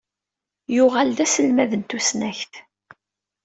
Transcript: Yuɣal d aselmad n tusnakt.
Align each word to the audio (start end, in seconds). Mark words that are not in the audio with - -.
Yuɣal 0.75 1.09
d 1.17 1.19
aselmad 1.25 1.71
n 1.75 1.81
tusnakt. 1.89 2.53